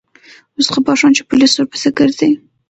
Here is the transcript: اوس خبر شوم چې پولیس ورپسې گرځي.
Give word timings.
اوس 0.55 0.67
خبر 0.75 0.95
شوم 0.99 1.11
چې 1.17 1.23
پولیس 1.29 1.51
ورپسې 1.53 1.89
گرځي. 1.97 2.31